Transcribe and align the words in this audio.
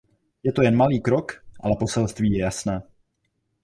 Je 0.43 0.51
to 0.51 0.61
jen 0.61 0.75
malý 0.75 1.01
krok, 1.01 1.45
ale 1.59 1.75
poselství 1.79 2.31
je 2.31 2.39
jasné. 2.39 2.81